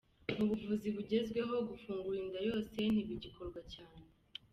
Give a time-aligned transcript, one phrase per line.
[0.37, 4.05] Mu buvuzi bugezweho gufungura inda yose ntibigikorwa cyane.